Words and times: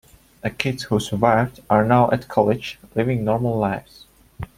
The 0.41 0.49
kids 0.49 0.81
who 0.81 0.99
survived 0.99 1.59
are 1.69 1.85
now 1.85 2.09
at 2.09 2.27
college 2.27 2.79
living 2.95 3.23
normal 3.23 3.59
lives. 3.59 4.07